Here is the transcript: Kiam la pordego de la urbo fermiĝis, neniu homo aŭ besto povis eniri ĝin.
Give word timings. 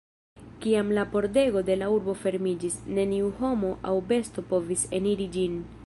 Kiam 0.63 0.87
la 0.97 1.03
pordego 1.11 1.61
de 1.67 1.75
la 1.81 1.89
urbo 1.97 2.17
fermiĝis, 2.23 2.79
neniu 2.99 3.31
homo 3.43 3.73
aŭ 3.91 3.95
besto 4.13 4.47
povis 4.55 4.91
eniri 5.01 5.31
ĝin. 5.39 5.63